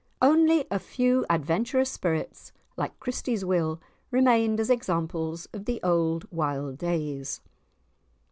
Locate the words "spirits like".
1.91-2.99